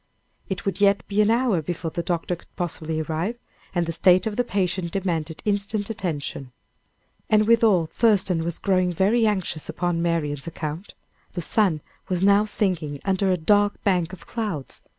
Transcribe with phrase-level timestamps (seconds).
[0.49, 3.37] It would yet be an hour before the doctor could possibly arrive,
[3.75, 6.51] and the state of the patient demanded instant attention.
[7.29, 10.95] And withal Thurston was growing very anxious upon Marian's account.
[11.33, 14.81] The sun was now sinking under a dark bank of clouds.